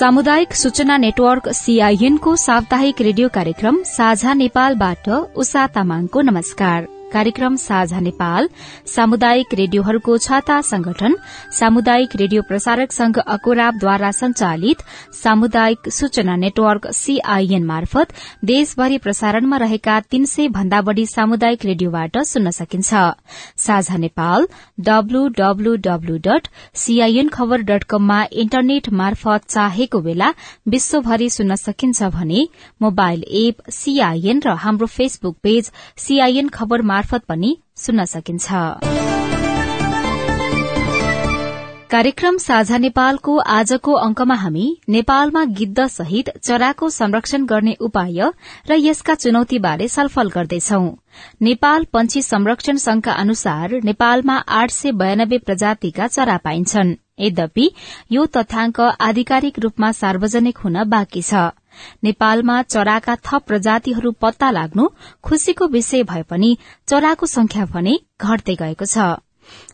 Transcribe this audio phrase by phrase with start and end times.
[0.00, 8.48] सामुदायिक सूचना नेटवर्क सीआईएनको साप्ताहिक रेडियो कार्यक्रम साझा नेपालबाट उषा तामाङको नमस्कार। कार्यक्रम साझा नेपाल
[8.86, 11.16] सामुदायिक रेडियोहरूको छाता संगठन
[11.58, 14.82] सामुदायिक रेडियो प्रसारक संघ अकोराबद्वारा संचालित
[15.22, 18.12] सामुदायिक सूचना नेटवर्क सीआईएन मार्फत
[18.44, 22.94] देशभरि प्रसारणमा रहेका तीन सय भन्दा बढ़ी सामुदायिक रेडियोबाट सुन्न सकिन्छ।
[23.58, 24.46] साझा नेपाल
[27.90, 30.28] कममा इन्टरनेट मार्फत चाहेको बेला
[30.68, 32.46] विश्वभरि सुन्न सकिन्छ भने
[32.82, 38.48] मोबाइल एप सीआईएन र हाम्रो फेसबुक पेज सीआईएन खबर मार्फत पनि सुन्न सकिन्छ।
[41.90, 48.20] कार्यक्रम साझा नेपालको आजको अंकमा हामी नेपालमा गिद्ध सहित चराको संरक्षण गर्ने उपाय
[48.70, 50.80] र यसका चुनौतीबारे छलफल गर्दैछौ।
[51.42, 57.70] नेपाल पंक्षी संरक्षण संघका अनुसार नेपालमा आठ सय बयानब्बे प्रजातिका चरा पाइन्छन्। यद्यपि
[58.12, 61.50] यो तथ्याङ्क आधिकारिक रूपमा सार्वजनिक हुन बाँकी छ।
[62.04, 64.88] नेपालमा चराका थप प्रजातिहरू पत्ता लाग्नु
[65.24, 66.56] खुशीको विषय भए पनि
[66.88, 69.20] चराको संख्या भने घट्दै गएको छ।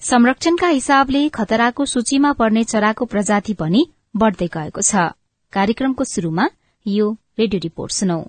[0.01, 5.11] संरक्षणका हिसाबले खतराको सूचीमा पर्ने चराको प्रजाति पनि बढ़दै गएको छ।
[5.53, 6.49] कार्यक्रमको शुरूमा
[6.87, 7.07] यो
[7.39, 8.21] रेडियो रिपोर्ट सुनौ।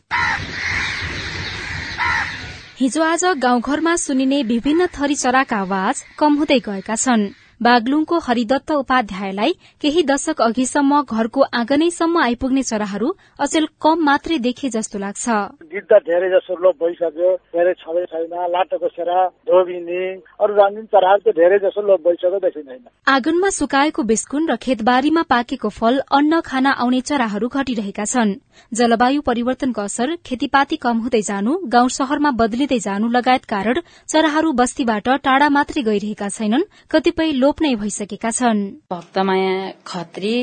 [2.80, 7.30] हिजो आज गाउँघरमा सुनिने विभिन्न थरी चराका आवाज कम हुँदै गएका छन्।
[7.62, 15.00] बागलुङको हरिदत्त उपाध्यायलाई केही दशक अघिसम्म घरको आँगनैसम्म आइपुग्ने चराहरू अचेल कम मात्रै देखे जस्तो
[15.00, 15.26] लाग्छ।
[15.74, 19.10] गिद्ध धेरै जसो लोप भइसक्यो धेरै छँदै छैन
[19.48, 20.02] धोबिनी
[20.40, 25.70] अरू रङ्गिन चराहरू चाहिँ धेरै जसो लोप भइसक्यो देखिँदैन आँगनमा सुकाएको बिस्कुन र खेतबारीमा पाकेको
[25.72, 28.36] फल अन्न खाना आउने चराहरू घटिरहेका छन्।
[28.72, 35.10] जलवायु परिवर्तनको असर खेतीपाती कम हुँदै जानु गाउँ शहरमा बदलिँदै जानु लगायत कारण चराहरू बस्तीबाट
[35.26, 39.52] टाढा मात्रै गइरहेका छैनन् कतिपय लोप नै भइसकेका छन्। भक्तमाया
[39.88, 40.36] खत्री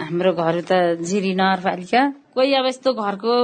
[0.00, 2.02] हाम्रो घर त जिरी नगरपालिका
[2.36, 3.36] कोही अब यस्तो घरको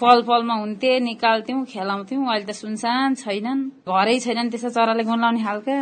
[0.00, 5.78] फल फलमा हुन्थे निकाल्थ्यौं खेलाउँथ्यौं अहिले त सुनसान छैनन्। घरै छैनन् त्यसो चराले गुन्लाउने खालका।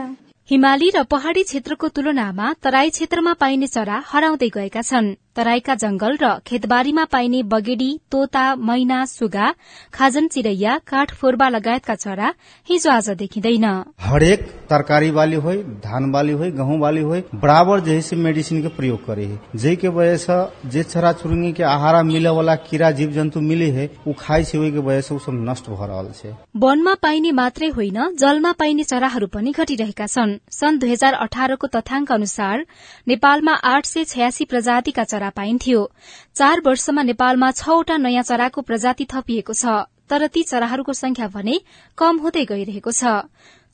[0.48, 6.30] हिमाली र पहाड़ी क्षेत्रको तुलनामा तराई क्षेत्रमा पाइने चरा हराउँदै गएका छन्। तराईका जंगल र
[6.46, 9.52] खेतबारीमा पाइने बगेडी तोता मैना सुगा
[9.94, 12.32] खाजन चिरैया काठ फोर्बा लगायतका चरा
[12.68, 13.64] हिजो आज देखिँदैन।
[14.02, 18.68] हरेक तरकारी वाली हो धान वाली हो गेहूं वाली हो बराबर जे है मेडिसिन के
[18.76, 20.36] प्रयोग करे है। जे के वजह से
[20.68, 24.70] जे चरा चुरुंगी के आहारा मिले वाला कीड़ा जीव जन्तु मिले है उ खाइ छै
[24.70, 28.84] के वजह से उ सब नष्ट भ रहल छै। वनमा पाइने मात्रै होइन जलमा पाइने
[28.84, 32.64] चराहरू पनि घटिरहेका छन्। सन् दुई हजार अठारको तथ्याङ्क अनुसार
[33.08, 35.90] नेपालमा आठ सय छयासी प्रजातिका चरा पाइन्थ्यो।
[36.34, 41.60] चार वर्षमा नेपालमा छवटा नयाँ चराको प्रजाति थपिएको छ तर ती चराहरूको संख्या भने
[41.98, 43.04] कम हुँदै गइरहेको छ।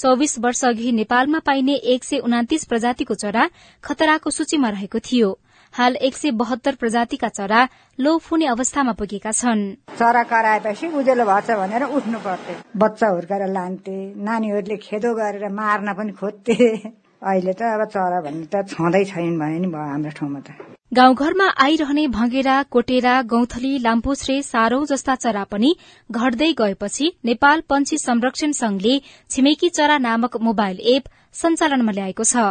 [0.01, 3.49] चौविस वर्ष अघि नेपालमा पाइने एक सय उनातिस प्रजातिको चरा
[3.85, 5.39] खतराको सूचीमा रहेको थियो।
[5.75, 9.65] हाल एक सय बहत्तर प्रजातिका चरा लोप हुने अवस्थामा पुगेका छन्।
[9.99, 16.13] चरा कराएपछि उजेलो भएछ भनेर उठ्नु पर्थ्यो। बच्चा हुर्काएर लान्थे नानीहरूले खेदो गरेर मार्न पनि
[16.13, 16.57] खोज्थे।
[17.21, 21.47] अहिले त अब चरा भन्ने त छँदै छैन भने नि भयो हाम्रो ठाउँमा त। गाउँघरमा
[21.63, 25.75] आइरहने भँगेरा कोटेरा गौथली लाम्पोछ्रे सारौ जस्ता चरा पनि
[26.11, 28.95] घट्दै गएपछि नेपाल पंक्षी संरक्षण संघले
[29.31, 32.45] छिमेकी चरा नामक मोबाइल एप सञ्चालनमा ल्याएको छ।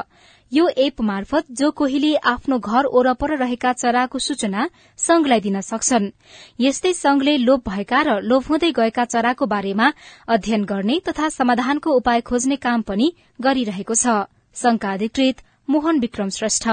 [0.51, 6.11] यो एप मार्फत जो कोहीले आफ्नो घर ओरपर रहेका चराको सूचना संघलाई दिन सक्छन्।
[6.59, 9.91] यस्तै संघले लोप भएका र लोप हुँदै गएका चराको बारेमा
[10.27, 13.11] अध्ययन गर्ने तथा समाधानको उपाय खोज्ने काम पनि
[13.41, 16.69] गरिरहेको छ। संघका अधिकृत मोहन विक्रम श्रेष्ठ।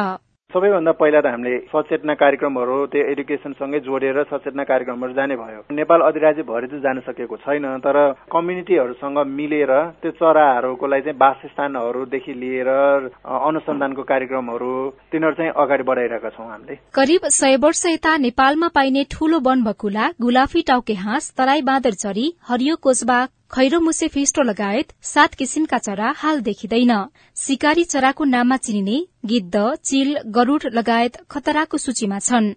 [0.54, 6.66] सबैभन्दा पहिला त हामीले सचेतना कार्यक्रमहरू त्यो एडुकेसनसँगै जोडेर सचेतना कार्यक्रमहरू जाने भयो। नेपाल अधिराज्यभरि
[6.66, 7.98] चाहिँ जान सकेको छैन तर
[8.31, 14.72] कम्युनिटीहरूसँग मिलेर त्यो चराहरूको लागि चाहिँ वासस्थानहरूदेखि लिएर अनुसन्धानको कार्यक्रमहरू
[15.10, 20.10] तिनीहरू चाहिँ अगाडि बढाइरहेका छौँ हामीले। करिब सय वर्ष यता नेपालमा पाइने ठूलो वन बकुला
[20.22, 23.18] गुलाफी टाउके हाँस तराई बाँदर चरी हरियो कोचबा
[23.50, 26.92] खैरो मुसे फिस्टो लगायत सात किसिमका चरा हाल देखिँदैन।
[27.36, 32.48] शिकारी चराको नाममा चिनिने गिद्ध चिल गरूड लगायत खतराको सूचीमा छन्।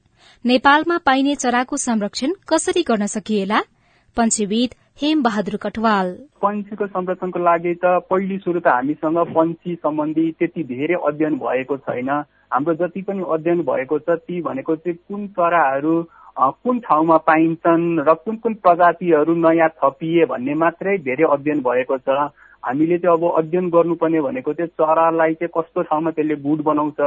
[0.46, 3.60] नेपालमा पाइने चराको संरक्षण कसरी गर्न सकिएला?
[4.18, 6.12] पञ्चीविद हेम बहादुर कटवाल
[6.42, 12.10] पन्छीको संरक्षणको लागि त पहिलो सुरु त हामीसँग पन्छी सम्बन्धी त्यति धेरै अध्ययन भएको छैन।
[12.54, 15.96] हाम्रो जति पनि अध्ययन भएको छ ती भनेको चाहिँ कुन चराहरू
[16.38, 22.30] कुन ठाउँमा पाइन्छन् र कुन कुन प्रजातिहरू नयाँ थपिए भन्ने मात्रै धेरै अध्ययन भएको छ।
[22.64, 27.00] हामीले चाहिँ अब अध्ययन गर्नुपर्ने भनेको चाहिँ चरालाई चाहिँ कस्तो ठाउँमा त्यसले गुड बनाउँछ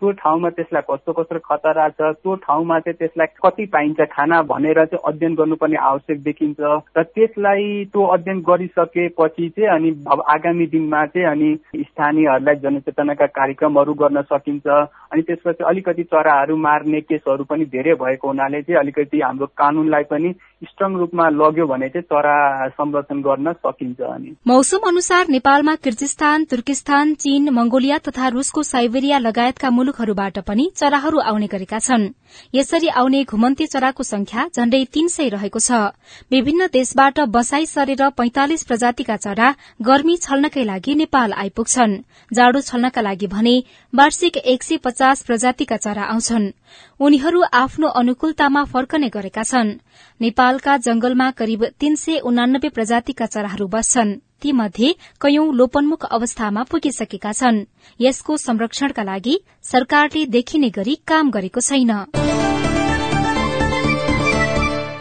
[0.00, 4.84] त्यो ठाउँमा त्यसलाई कस्तो कस्तो खतरा छ त्यो ठाउँमा चाहिँ त्यसलाई कति पाइन्छ खाना भनेर
[4.84, 6.60] चाहिँ अध्ययन गर्नुपर्ने आवश्यक देखिन्छ
[6.96, 9.90] र त्यसलाई त्यो अध्ययन गरिसकेपछि चाहिँ अनि
[10.28, 14.66] आगामी दिनमा चाहिँ अनि स्थानीयहरूलाई जनचेतनाका कार्यक्रमहरू गर्न सकिन्छ
[15.10, 20.34] अनि त्यसपछि अलिकति चराहरू मार्ने केसहरू पनि धेरै भएको हुनाले चाहिँ अलिकति हाम्रो कानुनलाई पनि
[20.64, 27.14] स्ट्रङ रूपमा लग्यो भने चाहिँ चरा संरक्षण गर्न सकिन्छ अनि। मौसम अनुसार नेपालमा किर्जिस्तान तुर्किस्तान
[27.16, 32.12] चीन मंगोलिया तथा रूसको साइबेरिया लगायतका मुलुकहरूबाट पनि चराहरू आउने गरेका छन्।
[32.54, 35.96] यसरी आउने घुमन्ते चराको संख्या झण्डै तीन सय रहेको छ।
[36.28, 39.48] विभिन्न देशबाट बसाई सरेर पैंतालिस प्रजातिका चरा
[39.80, 41.96] गर्मी छल्नकै लागि नेपाल आइपुग्छन्।
[42.30, 43.56] जाडो छल्नका लागि भने
[43.92, 46.52] वार्षिक एक सय पचास प्रजातिका चरा आउँछन्।
[47.00, 49.76] उनीहरू आफ्नो अनुकूलतामा फर्कने गरेका छन्।
[50.20, 57.64] नेपालका जंगलमा करिब तीन सय उनानब्बे प्रजातिका चराहरू बस्छन्। तीमध्ये कैयौं लोपन्मुख अवस्थामा पुगिसकेका छन्।
[58.00, 61.92] यसको संरक्षणका लागि सरकारले देखिने गरी काम गरेको छैन।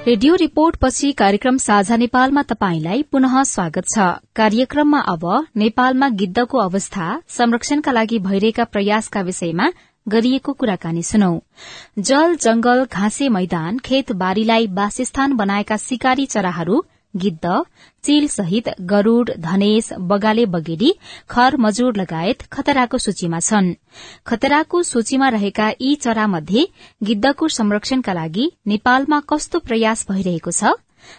[0.07, 5.25] रेडियो रिपोर्ट पछि कार्यक्रम साझा नेपालमा तपाईंलाई पुनः स्वागत छ। कार्यक्रममा अब
[5.57, 9.69] नेपालमा गिद्धको अवस्था संरक्षणका लागि भइरहेका प्रयासका विषयमा
[10.07, 11.33] गरिएको कुराकानी सुनौ।
[11.99, 16.83] जल जंगल घाँसे मैदान खेत बारीलाई वासस्थान बनाएका शिकारी चराहरू
[17.17, 17.61] गिद्ध
[18.03, 20.91] चील सहित गरूड धनेश बगाले बगेडी
[21.29, 23.73] खर मजूर लगायत खतराको सूचीमा छन्।
[24.25, 26.65] खतराको सूचीमा रहेका यी चरा मध्ये
[27.03, 30.73] गिद्धको संरक्षणका लागि नेपालमा कस्तो प्रयास भइरहेको छ?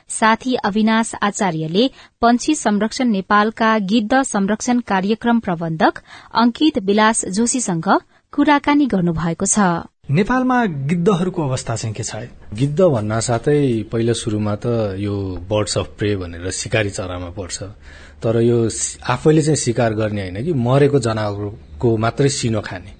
[0.09, 1.87] साथी अविनाश आचार्यले
[2.21, 6.03] पंक्षी संरक्षण नेपालका गिद्ध संरक्षण कार्यक्रम प्रबन्धक
[6.35, 7.89] अंकित विलास जोशीसँग
[8.33, 9.59] कुराकानी गर्नुभएको छ।
[10.09, 12.17] नेपालमा गिद्धहरूको अवस्था चाहिँ के छ
[12.57, 15.15] गिद्ध भन्न साथै पहिलो सुरुमा त यो
[15.45, 17.63] बर्ड्स अफ प्रे भनेर सिकारी चरामा पर्छ।
[18.17, 18.57] तर यो
[19.05, 22.93] आफैले चाहिँ शिकार गर्ने होइन कि मरेको जनावरको मात्रै सिनो खाने।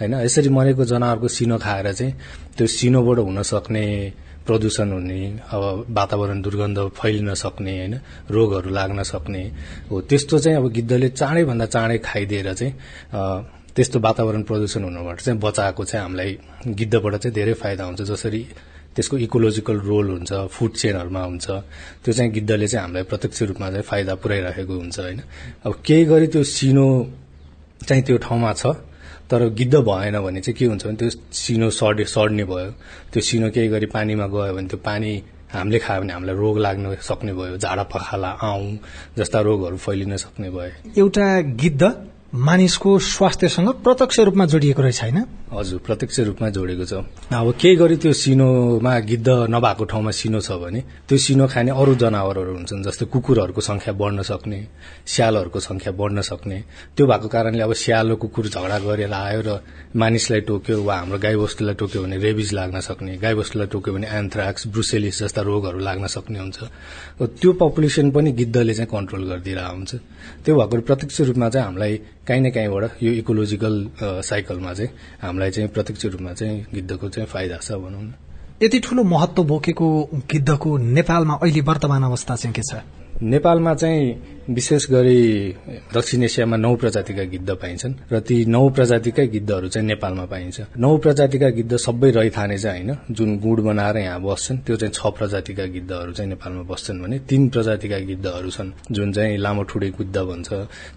[0.00, 2.12] होइन यसरी मरेको जनावरको सिनो खाएर चाहिँ
[2.56, 3.84] त्यो सिनोबाट हुन सक्ने
[4.44, 7.94] प्रदूषण हुने अब वातावरण दुर्गन्ध फैलिन सक्ने होइन
[8.28, 9.42] रोगहरू लाग्न सक्ने
[9.88, 12.72] हो। त्यस्तो चाहिँ अब गिद्धले चाँडैभन्दा चाँडै खाइदिएर चाहिँ
[13.76, 18.42] त्यस्तो वातावरण प्रदूषण हुनबाट चाहिँ बचाएको चाहिँ हामीलाई गिद्धबाट चाहिँ धेरै फाइदा हुन्छ। जसरी
[18.96, 21.46] त्यसको इकोलोजिकल रोल हुन्छ फुड चेनहरूमा हुन्छ।
[22.02, 25.20] त्यो चाहिँ गिद्धले चाहिँ हामीलाई प्रत्यक्ष रूपमा चाहिँ फाइदा पुर्याइराखेको हुन्छ होइन?
[25.64, 26.86] अब केही गरी त्यो सिनो
[27.86, 28.66] चाहिँ त्यो ठाउँमा छ
[29.30, 32.70] तर गिद्ध भएन भने चाहिँ के हुन्छ भने त्यो सिनो सडे सड्ने भयो।
[33.12, 35.12] त्यो सिनो केही गरी पानीमा गयो भने त्यो पानी
[35.54, 38.78] हामीले खायो भने हामीलाई रोग लाग्न सक्ने भयो झाडा पखाला आउँ
[39.18, 41.26] जस्ता रोगहरू फैलिन सक्ने भयो। एउटा
[41.62, 41.82] गिद्ध
[42.34, 45.24] मानिसको स्वास्थ्यसँग प्रत्यक्ष रूपमा जोडिएको रहेछ होइन?
[45.50, 46.92] हजुर प्रत्यक्ष रूपमा जोडेको छ।
[47.34, 50.80] अब केही गरी त्यो सिनोमा गिद्ध नभएको ठाउँमा सिनो छ भने
[51.10, 54.58] त्यो सिनो खाने अरू जनावरहरू हुन्छन् जस्तै कुकुरहरूको संख्या बढ्न सक्ने
[55.10, 56.58] स्यालहरूको संख्या बढ्न सक्ने।
[56.94, 59.50] त्यो भएको कारणले अब स्याल कुकुर झगडा गरेर आयो र
[59.90, 65.18] मानिसलाई टोक्यो वा हाम्रो गाईबस्तुलाई टोक्यो भने रेबिज लाग्न सक्ने गाईबस्तुलाई टोक्यो भने एन्थ्राक्स ब्रुसेलिस
[65.22, 66.58] जस्ता रोगहरू लाग्न सक्ने हुन्छ।
[67.18, 69.92] त्यो पपुलेसन पनि गिद्धले चाहिँ कन्ट्रोल गरिदिरहेको हुन्छ
[70.46, 71.94] त्यो भएको प्रत्यक्ष रूपमा चाहिँ हामीलाई
[72.26, 73.74] काहीँ न काहीँबाट यो इकोलोजिकल
[74.22, 74.90] साइकलमा चाहिँ
[75.40, 78.14] हामीलाई चाहिँ प्रत्यक्ष रूपमा चाहिँ गिद्धको चाहिँ फाइदा छ भनौँ न।
[78.62, 79.88] यति ठूलो महत्व बोकेको
[80.28, 82.84] गिद्धको नेपालमा अहिले वर्तमान अवस्था चाहिँ के छ?
[83.22, 84.14] नेपालमा चाहिँ
[84.50, 85.20] विशेष गरी
[85.94, 90.96] दक्षिण एसियामा नौ प्रजातिका गिद्ध पाइन्छन् र ती नौ प्रजातिकै गिद्धहरू चाहिँ नेपालमा पाइन्छ। नौ
[90.98, 95.64] प्रजातिका गिद्ध सबै रैथाने चाहिँ होइन। जुन गुड बनाएर यहाँ बस्छन् त्यो चाहिँ छ प्रजातिका
[95.66, 100.48] गिद्धहरू चाहिँ नेपालमा बस्छन् भने तीन प्रजातिका गिद्धहरू छन्। जुन चाहिँ लामो ठुडे गिद्ध भन्छ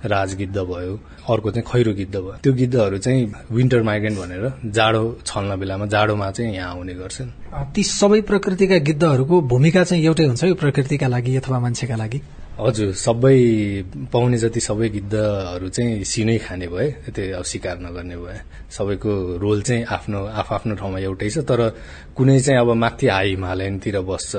[0.06, 1.00] राज गिद्ध भयो
[1.30, 6.32] अर्को चाहिँ खैरो गिद्ध भयो। त्यो गिद्धहरू चाहिँ विन्टर माइग्रेन्ट भनेर जाडो छल्न बेलामा जाडोमा
[6.32, 7.30] चाहिँ यहाँ आउने गर्छन्।
[7.75, 12.12] ती सबै प्रकृतिका गिद्धहरूको भूमिका चाहिँ एउटै हुन्छ यो प्रकृतिका लागि अथवा मान्छेका लागि?
[12.60, 13.38] हजुर सबै
[14.13, 18.38] पाउने जति सबै गिद्धहरू चाहिँ सिनै खाने भए त्यो अब शिकार नगर्ने भए
[18.70, 21.60] सबैको रोल चाहिँ आफ्नो आफ्नो ठाउँमा एउटै छ। तर
[22.13, 24.32] कुनै चाहिँ अब माथि हाई हिमालयनतिर बस्छ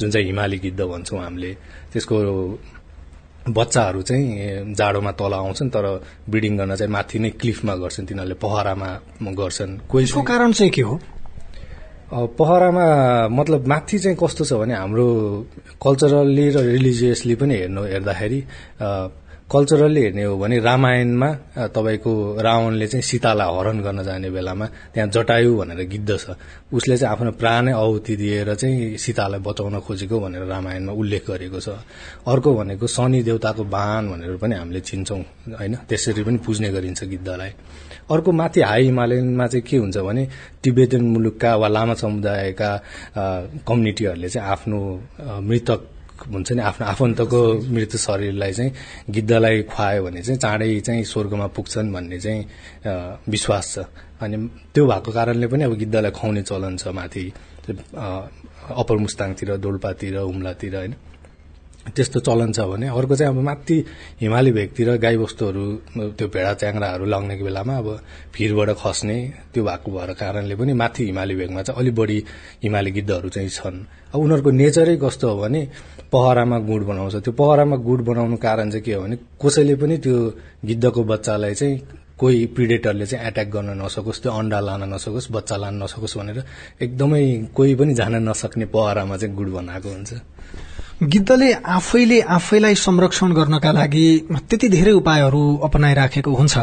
[0.00, 1.52] जुन चाहिँ हिमाली गिद्ध भन्छौँ हामीले
[1.92, 2.16] त्यसको
[3.48, 5.86] बच्चाहरू चाहिँ जाडोमा तल आउँछन् तर
[6.28, 8.90] ब्रिडिङ गर्न चाहिँ माथि नै क्लिफमा गर्छन् तिनीहरूले पहरामा
[9.22, 10.98] गर्छन्। कोही कारण चाहिँ के हो?
[12.12, 12.86] पहरामा
[13.30, 15.06] मतलब माथि चाहिँ कस्तो छ भने हाम्रो
[15.78, 18.40] कल्चरल्ली र रिलिजियसली पनि हेर्नु हेर्दाखेरि
[19.50, 21.28] कल्चरल्ली हेर्ने हो भने रामायणमा
[21.74, 26.38] तपाईँको रावणले चाहिँ सीतालाई हरण गर्न जाने बेलामा त्यहाँ जटायु भनेर गिद्ध छ।
[26.70, 31.68] उसले चाहिँ आफ्नो प्राणै आहुति दिएर चाहिँ सीतालाई बचाउन खोजेको भनेर रामायणमा उल्लेख गरेको छ।
[32.30, 35.20] अर्को भनेको शनि देवताको वाहन भनेर पनि हामीले चिन्छौँ
[35.58, 35.74] होइन?
[35.90, 37.50] त्यसरी पनि पुज्ने गरिन्छ गिद्धलाई।
[38.06, 40.28] अर्को माथि हाई हिमालयनमा चाहिँ के हुन्छ भने
[40.62, 42.70] टिबेटन मुलुकका वा लामा समुदायका
[43.66, 44.78] कम्युनिटीहरूले चाहिँ आफ्नो
[45.42, 45.80] मृतक
[46.28, 47.40] हुन्छ नि आफ्नो आफन्तको
[47.72, 48.72] मृत्यु शरीरलाई चाहिँ
[49.10, 52.40] गिद्धलाई खुवायो भने चाहिँ चाँडै चाहिँ स्वर्गमा पुग्छन् भन्ने चाहिँ
[53.28, 53.78] विश्वास छ।
[54.20, 54.36] अनि
[54.74, 57.24] त्यो भएको कारणले पनि अब गिद्धलाई खुवाउने चलन छ माथि
[57.70, 60.94] अप्पर मुस्ताङतिर दोल्पातिर हुम्लातिर होइन।
[61.96, 63.76] त्यस्तो चलन छ भने अर्को चाहिँ अब माथि
[64.20, 65.64] हिमाली भेगतिर गाईबस्तुहरू
[66.18, 67.88] त्यो भेडा च्याङ्राहरू लगाउनेको बेलामा अब
[68.34, 69.16] भिरबाट खस्ने
[69.54, 72.18] त्यो भएको भएर कारणले पनि माथि हिमाली भेगमा चाहिँ अलिक बढी
[72.62, 73.78] हिमाली गिद्धहरू चाहिँ छन्।
[74.14, 75.60] अब उनीहरूको नेचरै कस्तो हो भने
[76.12, 80.16] पहरामा गुड बनाउँछ। त्यो पहरामा गुड बनाउनु कारण चाहिँ के हो भने कसैले पनि त्यो
[80.64, 81.76] गिद्धको बच्चालाई चाहिँ
[82.20, 86.38] कोही प्रिडेटरले चाहिँ एट्याक गर्न नसकोस् त्यो अन्डा लान नसकोस् बच्चा लान नसकोस् भनेर
[86.84, 87.22] एकदमै
[87.56, 90.12] कोही पनि जान नसक्ने पहरामा चाहिँ गुड बनाएको हुन्छ।
[91.02, 94.06] गिद्धले आफैले आफैलाई संरक्षण गर्नका लागि
[94.50, 96.58] त्यति धेरै उपायहरू अपनाइराखेको हुन्छ।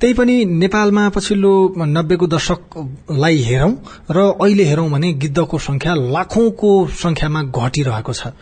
[0.00, 3.72] त्यही पनि नेपालमा पछिल्लो नब्बेको दशकलाई हेरौं
[4.10, 8.32] र अहिले हेरौं भने गिद्धको संख्या लाखौंको संख्यामा घटिरहेको छ।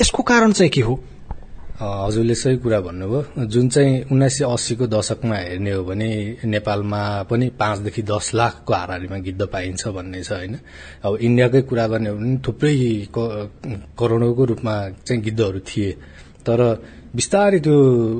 [0.00, 0.94] यसको कारण चाहिँ के हो?
[1.80, 6.10] हजुरले सही कुरा भन्नुभयो। जुन चाहिँ उन्नाइस सय अस्सीको दशकमा हेर्ने हो भने
[6.44, 10.58] नेपालमा पनि पाँचदेखि दस लाखको हाराहारीमा गिद्ध पाइन्छ भन्ने छ होइन।
[11.04, 12.76] अब इन्डियाकै कुरा गर्ने हो भने थुप्रै
[13.96, 14.74] करोडौँको रूपमा
[15.06, 15.90] चाहिँ गिद्धहरू थिए।
[16.44, 16.60] तर
[17.16, 17.74] बिस्तारै त्यो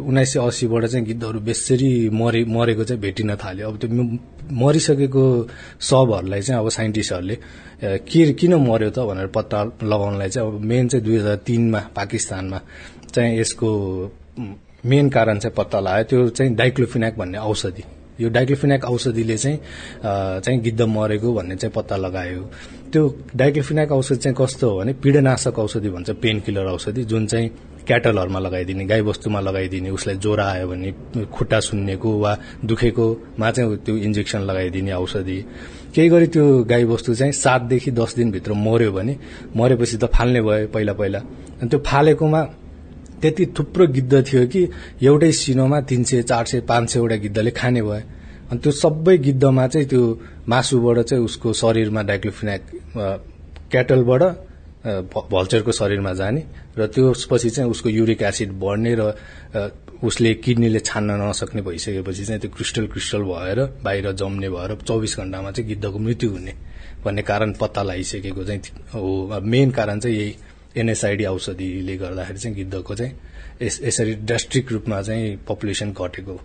[0.09, 3.89] उन्नाइस सय अस्सीबाट चाहिँ गिद्धहरू बेसरी मरे मरेको चाहिँ भेटिन थाल्यो। अब त्यो
[4.51, 5.25] मरिसकेको
[5.81, 7.37] सबहरूलाई चाहिँ अब साइन्टिस्टहरूले
[8.09, 12.61] के किन मर्यो त भनेर पत्ता लगाउनलाई चाहिँ अब मेन चाहिँ दुई हजार तीनमा पाकिस्तानमा
[13.11, 13.69] चाहिँ यसको
[14.87, 17.85] मेन कारण चाहिँ पत्ता लगायो। त्यो चाहिँ डाइक्लोफिनाक भन्ने औषधि।
[18.21, 19.59] यो डाइक्लोफिनाक औषधिले चाहिँ
[20.45, 22.43] चाहिँ गिद्ध मरेको भन्ने चाहिँ पत्ता लगायो।
[22.93, 23.03] त्यो
[23.37, 27.51] डाइक्लोफिनाक औषधि चाहिँ कस्तो हो भने पीडनाशक औषधि भन्छ पेन किलर औषधि जुन चाहिँ
[27.87, 30.93] क्याटलहरूमा लगाइदिने गाईबस्तुमा लगाइदिने उसलाई ज्वरो आयो भने
[31.33, 35.39] खुट्टा सुन्नेको वा दुखेकोमा चाहिँ त्यो इन्जेक्सन लगाइदिने औषधि।
[35.95, 39.17] केही गरी त्यो गाईबस्तु चाहिँ सातदेखि दस दिनभित्र मर्यो भने
[39.57, 41.19] मरेपछि त फाल्ने भयो पहिला पहिला।
[41.61, 42.41] अनि त्यो फालेकोमा
[43.23, 44.69] त्यति थुप्रो गिद्ध थियो कि
[45.03, 48.03] एउटै सिनोमा तीन सय चार सय पाँच सयवटा गिद्धले खाने भयो
[48.51, 50.03] अनि त्यो सबै गिद्धमा चाहिँ त्यो
[50.49, 52.63] मासुबाट चाहिँ उसको शरीरमा डाइक्लोफिनाक
[53.71, 54.23] क्याटलबाट
[55.33, 56.43] भल्चरको शरीरमा जाने
[56.79, 59.13] र त्यसपछि चाहिँ उसको युरिक एसिड बढ्ने र
[60.03, 65.51] उसले किडनीले छान्न नसक्ने भइसकेपछि चाहिँ त्यो क्रिस्टल क्रिस्टल भएर बाहिर जम्ने भएर चौबिस घण्टामा
[65.51, 66.55] चाहिँ गिद्धको मृत्यु हुने
[67.05, 68.61] भन्ने कारण पत्ता लगाइसकेको चाहिँ
[68.95, 70.37] हो। मेन कारण चाहिँ यही
[70.77, 73.13] एनएसआइडी औषधिले गर्दाखेरि चाहिँ गिद्धको चाहिँ
[73.63, 76.41] यसरी ड्रास्टिक रूपमा चाहिँ पपुलेसन घटेको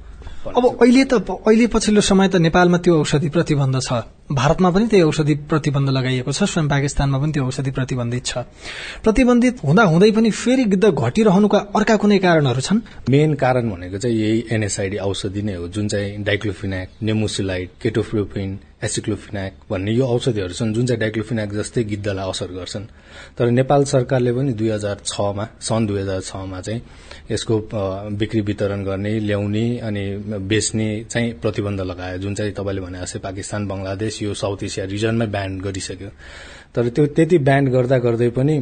[0.58, 3.94] अब अहिले त अहिले पछिल्लो समय त नेपालमा त्यो औषधि प्रतिबन्ध छ।
[4.25, 8.38] भारतमा पनि त्यो औषधि प्रतिबन्ध लगाइएको छ स्वयं पाकिस्तानमा पनि त्यो औषधि प्रतिबन्धित छ।
[9.05, 12.79] प्रतिबन्धित हुँदा हुँदै पनि फेरि गिद्ध घटिरहनुका अर्का कुनै कारणहरू छन्?
[13.10, 19.53] मेन कारण भनेको चाहिँ यही एनएसआइडी औषधि नै हो जुन चाहिँ डाइक्लोफिनाक नेमोसिलाइट केटोफ्लोफिन एसिक्लोफिनाक
[19.70, 22.86] भन्ने यो औषधिहरू छन् जुन चाहिँ डाइक्लोफिनाक जस्तै गिद्धलाई असर गर्छन्।
[23.38, 26.82] तर नेपाल सरकारले पनि दुई हजार छमा सन् दुई हजार छमा चाहिँ
[27.32, 27.55] यसको
[28.20, 30.03] बिक्री वितरण गर्ने ल्याउने अनि
[30.50, 35.27] बेच्ने चाहिँ प्रतिबन्ध लगायो जुन चाहिँ तपाईँले भने जस्तै पाकिस्तान बंगलादेश यो साउथ एसिया रिजनमै
[35.27, 36.10] ब्यान्ड गरिसक्यो।
[36.75, 38.55] तर त्यो त्यति ब्यान्ड गर्दा गर्दै पनि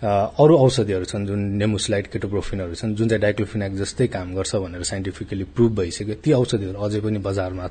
[0.00, 5.44] अरू औषधिहरू छन् जुन नेमुसलाइट केटोप्रोफिनहरू छन् जुन चाहिँ डाइक्लोफिनाक जस्तै काम गर्छ भनेर साइन्टिफिकली
[5.56, 7.66] प्रुभ भइसक्यो ती औषधिहरू अझै पनि बजारमा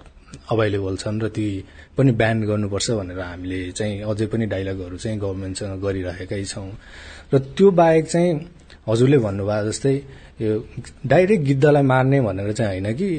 [0.54, 1.48] अभाइलेबल छन् र ती
[1.98, 6.70] पनि ब्यान्ड गर्नुपर्छ भनेर हामीले चाहिँ अझै पनि डाइलगहरू चाहिँ गभर्मेन्टसँग गरिरहेकै छौँ।
[7.34, 8.30] र त्यो बाहेक चाहिँ
[8.88, 9.96] हजुरले भन्नुभयो जस्तै
[10.42, 10.52] यो
[11.06, 13.10] डाइरेक्ट गिद्धलाई मार्ने भनेर चाहिँ होइन कि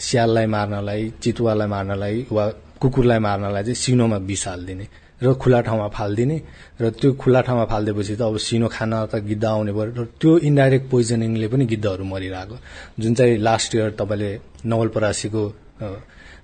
[0.00, 2.44] स्याललाई मार्नलाई चितुवालाई मार्नलाई वा
[2.80, 4.86] कुकुरलाई मार्नलाई चाहिँ सिनोमा विष हालिदिने
[5.18, 6.36] र खुला ठाउँमा फालिदिने
[6.80, 10.30] र त्यो खुला ठाउँमा फालिदिएपछि त अब सिनो खान त गिद्ध आउने भयो र त्यो
[10.46, 12.56] इन्डाइरेक्ट पोइजनिङले पनि गिद्धहरू मरिरहेको।
[13.02, 14.30] जुन चाहिँ लास्ट इयर तपाईँले
[14.62, 15.42] नवलपरासीको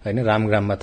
[0.04, 0.74] होइन रामग्राममा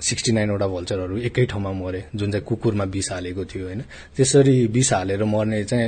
[0.00, 3.82] सिक्सटी नाइनवटा भल्चरहरू एकै ठाउँमा मरे जुन चाहिँ कुकुरमा विष हालेको थियो होइन।
[4.16, 5.86] त्यसरी विष हालेर मर्ने चाहिँ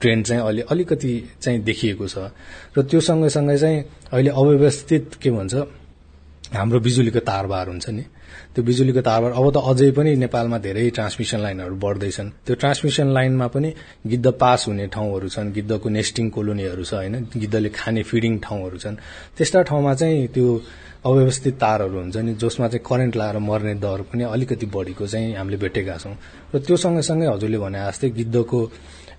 [0.00, 1.12] ट्रेन्ड चाहिँ अहिले अलिकति
[1.42, 2.32] चाहिँ देखिएको छ।
[2.74, 3.78] र त्यो सँगसँगै चाहिँ
[4.12, 5.54] अहिले अव्यवस्थित के भन्छ
[6.56, 8.04] हाम्रो बिजुलीको तारबार हुन्छ नि।
[8.58, 13.46] त्यो बिजुलीको तारबार अब त अझै पनि नेपालमा धेरै ट्रान्समिसन लाइनहरू बढ्दैछन्। त्यो ट्रान्समिसन लाइनमा
[13.54, 13.70] पनि
[14.02, 17.14] गिद्ध पास हुने ठाउँहरू छन् गिद्धको नेस्टिङ कोलोनीहरू छ होइन?
[17.38, 18.96] गिद्धले खाने फिडिङ ठाउँहरू छन्।
[19.38, 20.46] त्यस्ता ठाउँमा चाहिँ त्यो
[21.06, 25.56] अव्यवस्थित तारहरू हुन्छ नि जसमा चाहिँ करेन्ट लगाएर मर्ने दर पनि अलिकति बढीको चाहिँ हामीले
[25.62, 26.14] भेटेका छौँ।
[26.50, 28.58] र त्यो सँगसँगै हजुरले भने जस्तै गिद्धको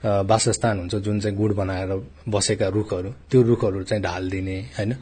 [0.06, 1.92] वासस्थान हुन्छ जुन चाहिँ गुड बनाएर
[2.30, 4.96] बसेका रुखहरू त्यो रुखहरू चाहिँ ढालिदिने होइन?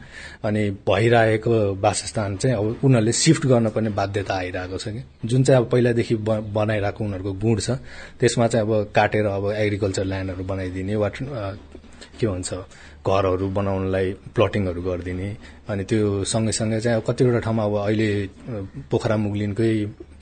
[0.44, 5.02] अनि भइरहेको वासस्थान चाहिँ अब उनीहरूले सिफ्ट गर्नुपर्ने बाध्यता आइरहेको छ कि?
[5.24, 6.14] जुन चाहिँ अब पहिलादेखि
[6.50, 7.70] बनाइरहेको उनीहरूको गुड छ
[8.20, 12.54] त्यसमा चाहिँ अब काटेर अब एग्रिकल्चर ल्यान्डहरू बनाइदिने वा के भन्छ?
[13.06, 15.28] घरहरू बनाउनलाई प्लटिङहरू गरिदिने।
[15.68, 18.08] अनि त्यो सँगै सँगै चाहिँ कतिवटा ठाउँमा अब अहिले
[18.90, 19.70] पोखरा मुगलिनकै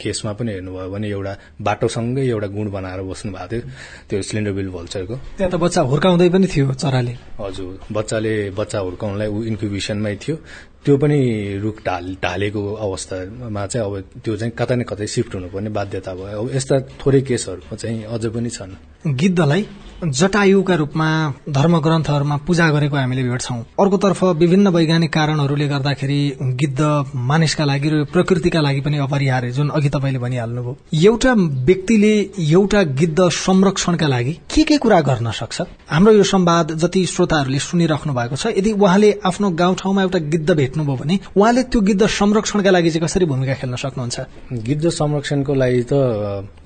[0.00, 1.32] केसमा पनि हेर्नुभयो भने एउटा
[1.66, 3.62] बाटोसँगै एउटा गुण बनाएर बस्नु भएको थियो
[4.08, 9.28] त्यो सिलिन्डर बिल भल्चरको। त्यहाँ त बच्चा हुर्काउँदै पनि थियो चराले। हजुर बच्चाले बच्चा हुर्काउनलाई
[9.28, 10.36] ऊ इन्क्युबेसनमै थियो।
[10.84, 11.18] त्यो पनि
[11.62, 16.38] रुख ढाल ढालेको अवस्थामा चाहिँ अब त्यो चाहिँ कतै न कतै सिफ्ट हुनुपर्ने बाध्यता भयो।
[16.42, 18.74] अब यस्ता थोरै केसहरू चाहिँ अझ पनि छन्।
[19.06, 21.06] गिद्धलाई जटायुका रूपमा
[21.48, 26.18] धर्म ग्रन्थहरूमा पूजा गरेको हामीले भेट्छौं। अर्कोतर्फ विभिन्न वैज्ञानिक कारणहरूले गर्दाखेरि
[26.60, 26.80] गिद्ध
[27.16, 31.32] मानिसका लागि र प्रकृतिका लागि पनि अपरिहार्य जुन अघि तपाईँले भनिहाल्नुभयो। एउटा
[31.64, 32.12] व्यक्तिले
[32.52, 35.62] एउटा गिद्ध संरक्षणका लागि के के कुरा गर्न सक्छ?
[35.88, 40.96] हाम्रो यो संवाद जति श्रोताहरूले सुनिराख्नु भएको छ यदि उहाँले आफ्नो गाउँठाउँमा एउटा गिद्ध भेट्नुभयो
[40.96, 44.20] भने उहाँले त्यो गिद्ध संरक्षणका लागि चाहिँ कसरी भूमिका खेल्न सक्नुहुन्छ?
[44.52, 45.92] गिद्ध संरक्षणको लागि त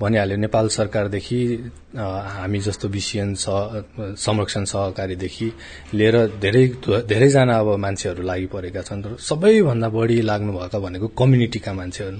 [0.01, 1.39] भनिहाल्यो नेपाल सरकारदेखि
[1.91, 5.47] हामी जस्तो बिसिएन संरक्षण सहकारीदेखि
[5.93, 6.65] लिएर धेरै
[7.03, 12.17] धेरैजना अब मान्छेहरू लागि परेका छन् र सबैभन्दा बढी लाग्नुभएका भनेको कम्युनिटीका मान्छेहरू।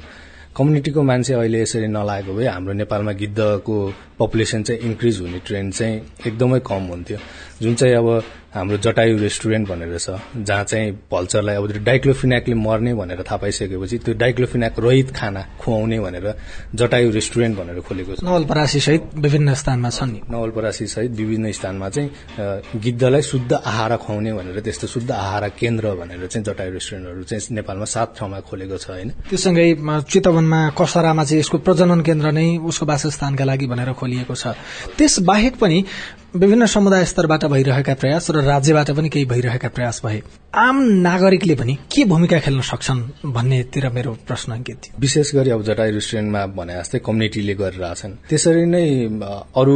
[0.51, 3.75] कम्युनिटीको मान्छे अहिले यसरी नलागेको भए हाम्रो नेपालमा गिद्धको
[4.19, 5.95] पपुलेसन चाहिँ इन्क्रिज हुने ट्रेन्ड चाहिँ
[6.27, 7.17] एकदमै कम हुन्थ्यो।
[7.63, 8.07] जुन चाहिँ अब
[8.53, 14.13] हाम्रो जटायु रेस्टुरेन्ट भनेर छ जहाँ चाहिँ भल्चरलाई अब डाइक्लोफिनाकले मर्ने भनेर थाहा पाइसकेपछि त्यो
[14.13, 16.27] डाइक्लोफिनाक रहित खाना खुवाउने भनेर
[16.75, 22.09] जटायु रेस्टुरेन्ट भनेर खोलेको छ। नवलपरासी सहित विभिन्न स्थानमा छन् नवलपरासी सहित विभिन्न स्थानमा चाहिँ
[22.75, 27.85] गिद्धलाई शुद्ध आहार खुवाउने भनेर त्यस्तो शुद्ध आहार केन्द्र भनेर चाहिँ जटायु रेस्टुरेन्टहरू चाहिँ नेपालमा
[27.87, 29.67] सात ठाउँमा खोलेको छ होइन। त्योसँगै
[30.11, 34.59] चितवनमा कसरामा चाहिँ यसको प्रजनन केन्द्र नै उसको वासस्थानका लागि भनेर खोलिएको छ।
[34.99, 35.85] त्यस बाहेक पनि
[36.35, 40.21] विभिन्न समुदाय स्तरबाट भइरहेका प्रयास र राज्यबाट पनि केही भइरहेका प्रयास भए
[40.55, 45.63] आम नागरिकले पनि के भूमिका खेल्न सक्छन् भन्नेतिर मेरो प्रश्न अंकित थियो। विशेष गरी अब
[45.63, 48.85] जटाई रेस्टुरेन्टमा भने जस्तै कम्युनिटीले गरिरहेछन्। त्यसरी नै
[49.59, 49.75] अरू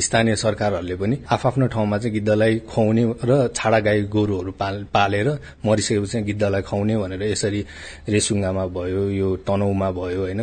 [0.00, 4.52] स्थानीय सरकारहरूले पनि आफ्नो ठाउँमा चाहिँ गिद्धलाई खुवाउने र छाडा गाई गोरुहरू
[4.92, 5.28] पालेर
[5.64, 7.64] मरिसकेपछि गिद्धलाई खुवाउने भनेर यसरी
[8.08, 10.40] रेसुङ्गामा भयो यो तनहुमा भयो होइन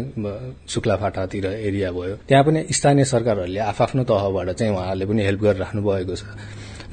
[0.69, 6.15] शुक्लाफाटातिर एरिया भयो। त्यहाँ पनि स्थानीय सरकारहरूले आफ्नो तहबाट चाहिँ उहाँहरूले पनि हेल्प गरिराख्नु भएको
[6.15, 6.23] छ।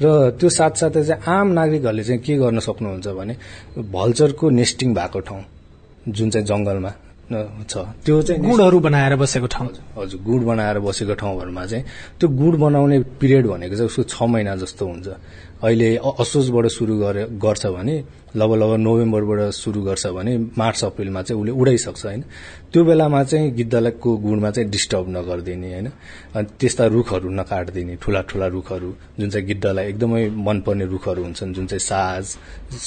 [0.01, 3.33] र त्यो साथसाथै चाहिँ आम नागरिकहरूले चाहिँ के गर्न सक्नुहुन्छ भने
[3.91, 5.43] भल्चरको नेस्टिङ भएको ठाउँ
[6.07, 6.91] जुन चाहिँ जंगलमा
[7.29, 11.83] छ। त्यो चाहिँ गुडहरू बनाएर बसेको ठाउँ। हजुर गुड बनाएर बसेको ठाउँहरूमा चाहिँ
[12.19, 15.07] त्यो गुड बनाउने पिरियड भनेको चाहिँ उसको छ महिना जस्तो हुन्छ।
[15.61, 16.93] अहिले असोजबाट सुरु
[17.37, 17.95] गर्छ भने
[18.35, 22.21] लग लग नोभेम्बरबाट सुरु गर्छ भने मार्च अप्रेलमा चाहिँ उसले उडाइसक्छ होइन?
[22.73, 25.87] त्यो बेलामा चाहिँ गिद्धको गुडमा चाहिँ डिस्टर्ब नगरिदिने होइन?
[26.35, 31.65] अनि त्यस्ता रुखहरू नकाटिदिने ठूला ठूला रुखहरू जुन चाहिँ गिद्धलाई एकदमै मनपर्ने रुखहरू हुन्छन् जुन
[31.67, 32.25] चाहिँ साज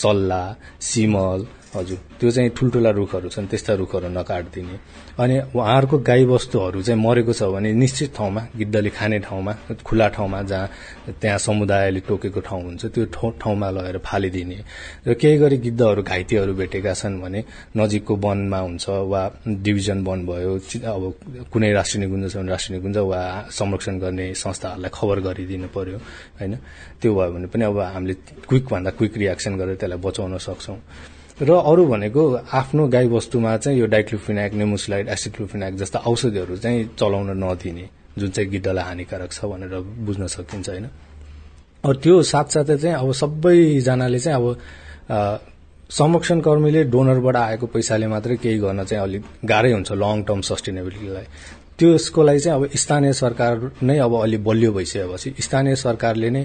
[0.03, 0.45] सल्ला
[0.81, 4.77] सिमल हजुर त्यो चाहिँ ठुल्ठुला रुखहरू छन् त्यस्ता रुखहरू नकाटिदिने।
[5.17, 10.69] अनि उहाँहरूको गाईबस्तुहरू चाहिँ मरेको छ भने निश्चित ठाउँमा गिद्धले खाने ठाउँमा खुला ठाउँमा जहाँ
[11.17, 13.05] त्यहाँ समुदायले टोकेको ठाउँ हुन्छ त्यो
[13.41, 14.59] ठाउँमा लगेर फालिदिने।
[15.09, 17.41] र केही गरी गिद्धहरू घाइतेहरू भेटेका छन् भने
[17.73, 20.53] नजिकको वनमा हुन्छ वा डिभिजन वन भयो
[20.93, 21.03] अब
[21.53, 25.99] कुनै राष्ट्रिय निकुञ्ज छ भने राष्ट्रिय निकुञ्ज वा संरक्षण गर्ने संस्थाहरूलाई खबर गरिदिनु पर्यो
[26.37, 26.53] होइन?
[27.01, 30.77] त्यो भयो भने पनि अब हामीले क्विक भन्दा क्विक रियाक्सन गरेर त्यसलाई बचाउन सक्छौं।
[31.41, 37.31] र अरू भनेको आफ्नो गाई वस्तुमा चाहिँ यो डाइक्लोफिनाक नेमोसिलाइड एसिक्लोफिनाक जस्ता औषधिहरू चाहिँ चलाउन
[37.43, 39.75] नदिने जुन चाहिँ गिद्धलाई हानिकारक छ भनेर
[40.07, 40.87] बुझ्न सकिन्छ होइन?
[41.85, 44.47] त्यो साथसाथै चाहिँ अब सबैजनाले चाहिँ अब
[45.91, 51.27] संरक्षण कर्मीले डोनरबाट आएको पैसाले मात्रै केही गर्न चाहिँ अलिक गाह्रै हुन्छ लङ टर्म सस्टेनेबिलिटीलाई
[51.79, 56.45] त्यसको लागि चाहिँ अब स्थानीय सरकार नै अब अलि बलियो भइसकेपछि स्थानीय सरकारले नै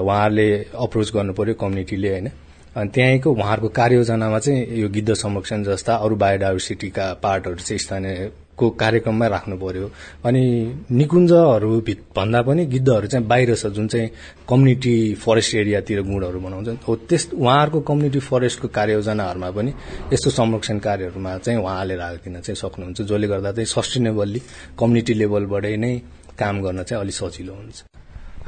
[0.00, 2.28] उहाँहरूले अप्रोच गर्नु पर्यो कम्युनिटीले होइन?
[2.76, 9.26] अनि त्यहीँको उहाँहरूको कार्ययोजनामा चाहिँ यो गिद्ध संरक्षण जस्ता अरू बायोडाइभर्सिटीका पार्टहरू चाहिँ स्थानीयको कार्यक्रममा
[9.26, 9.90] राख्नु पर्यो।
[10.24, 10.42] अनि
[10.90, 11.70] निकुञ्जहरू
[12.16, 14.10] भन्दा पनि गिद्धहरू चाहिँ बाहिर छ जुन चाहिँ
[14.48, 19.72] कम्युनिटी फरेस्ट एरियातिर गुणहरू बनाउँछन् हो त्यस उहाँहरूको कम्युनिटी फरेस्टको कार्ययोजनाहरूमा पनि
[20.12, 24.40] यस्तो संरक्षण कार्यहरूमा चाहिँ उहाँले राखिदिन चाहिँ सक्नुहुन्छ जसले गर्दा चाहिँ सस्टेनेबल्ली
[24.78, 25.92] कम्युनिटी लेभलबाटै नै
[26.38, 27.84] काम गर्न चाहिँ अलिक सजिलो हुन्छ।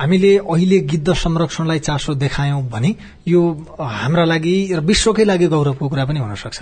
[0.01, 2.91] हामीले अहिले गिद्ध संरक्षणलाई चासो देखायौं भने
[3.29, 3.41] यो
[3.77, 6.59] हाम्रा लागि र विश्वकै लागि गौरवको कुरा पनि हुन सक्छ।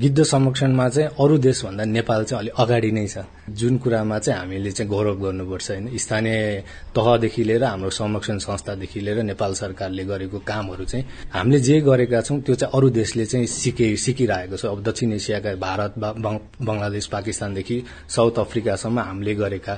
[0.00, 3.18] गिद्ध संरक्षणमा चाहिँ अरू देशभन्दा नेपाल चाहिँ अलिक अगाडि नै छ।
[3.50, 6.64] जुन कुरामा चाहिँ हामीले चाहिँ गौरव गर्नुपर्छ होइन। स्थानीय
[6.96, 12.40] तहदेखि लिएर हाम्रो संरक्षण संस्थादेखि लिएर नेपाल सरकारले गरेको कामहरू चाहिँ हामीले जे गरेका छौं
[12.40, 18.38] त्यो चाहिँ अरू देशले चाहिँ सिके सिकिरहेको छ। अब दक्षिण एसियाका भारत बंगलादेश पाकिस्तानदेखि साउथ
[18.38, 19.74] अफ्रिकासम्म हामीले गरेका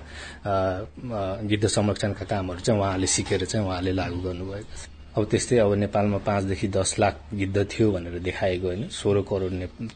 [1.42, 6.18] गिद्ध संरक्षणका कामहरू चाहिँ उहाँले सिकेर चाहिँ उहाँले लागू गर्नुभएको छ। अब त्यस्तै अब नेपालमा
[6.26, 9.52] पाँचदेखि दस लाख गिद्ध थियो भनेर देखाएको होइन सोह्र करोड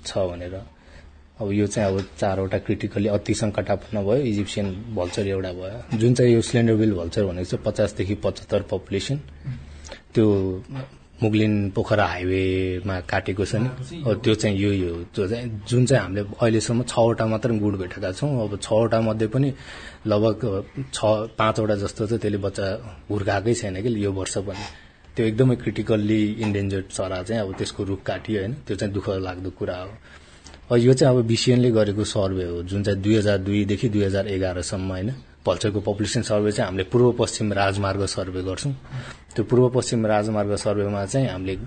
[0.06, 0.54] छ भनेर।
[1.40, 6.32] अब यो चाहिँ अब चारवटा क्रिटिकली अति सङ्कटापन्न भयो इजिप्सियन भल्चर एउटा भयो। जुन चाहिँ
[6.34, 9.18] यो सिलिन्डर बिल भल्चर भनेको चाहिँ पचासदेखि पचहत्तर पपुलेसन।
[10.14, 10.26] त्यो
[11.22, 13.68] मुगलिन पोखरा हाइवेमा काटेको छ नि।
[14.22, 18.30] त्यो चाहिँ यो यो त्यो चाहिँ जुन चाहिँ हामीले अहिलेसम्म छवटा मात्र गुड भेटेका छौँ।
[18.42, 19.52] अब छवटा मध्ये पनि
[20.06, 20.38] लगभग
[20.94, 20.98] छ
[21.38, 22.66] पाँचवटा जस्तो चाहिँ त्यसले बच्चा
[23.10, 24.66] हुर्काएकै छैन कि यो वर्ष पनि।
[25.18, 28.52] त्यो एकदमै क्रिटिकल्ली इन्डेन्जर्ड चरा चाहिँ अब त्यसको रुख काटियो होइन?
[28.66, 33.00] त्यो चाहिँ दुःख लाग्दो कुरा हो। यो चाहिँ अब बिसिएनले गरेको सर्वे हो जुन चाहिँ
[33.02, 35.10] दुई हजार दुईदेखि दुई हजार एघारसम्म होइन?
[35.46, 38.72] भल्चरको पपुलेसन सर्वे चाहिँ हामीले पूर्व पश्चिम राजमार्ग सर्वे गर्छौँ।
[39.34, 41.58] त्यो पूर्व पश्चिम राजमार्ग सर्वेमा चाहिँ हामीले